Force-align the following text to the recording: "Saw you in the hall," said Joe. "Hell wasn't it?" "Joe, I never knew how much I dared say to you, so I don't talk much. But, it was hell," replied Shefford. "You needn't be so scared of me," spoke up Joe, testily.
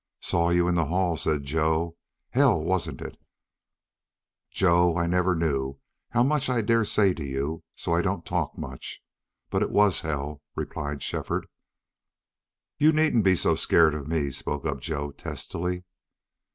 "Saw 0.19 0.49
you 0.49 0.67
in 0.67 0.73
the 0.73 0.87
hall," 0.87 1.15
said 1.15 1.43
Joe. 1.43 1.95
"Hell 2.31 2.59
wasn't 2.63 3.01
it?" 3.01 3.17
"Joe, 4.49 4.97
I 4.97 5.05
never 5.05 5.35
knew 5.35 5.77
how 6.09 6.23
much 6.23 6.49
I 6.49 6.61
dared 6.63 6.87
say 6.87 7.13
to 7.13 7.23
you, 7.23 7.61
so 7.75 7.93
I 7.93 8.01
don't 8.01 8.25
talk 8.25 8.57
much. 8.57 9.03
But, 9.51 9.61
it 9.61 9.69
was 9.69 9.99
hell," 10.01 10.41
replied 10.55 11.03
Shefford. 11.03 11.45
"You 12.79 12.91
needn't 12.91 13.23
be 13.23 13.35
so 13.35 13.53
scared 13.53 13.93
of 13.93 14.07
me," 14.07 14.31
spoke 14.31 14.65
up 14.65 14.79
Joe, 14.81 15.11
testily. 15.11 15.83